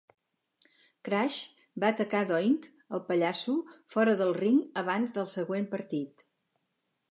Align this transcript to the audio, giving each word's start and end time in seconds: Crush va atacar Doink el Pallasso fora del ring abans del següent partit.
Crush 1.09 1.35
va 1.83 1.91
atacar 1.95 2.21
Doink 2.31 2.65
el 2.97 3.03
Pallasso 3.11 3.55
fora 3.97 4.17
del 4.25 4.35
ring 4.41 4.59
abans 4.85 5.17
del 5.19 5.31
següent 5.37 5.71
partit. 5.77 6.29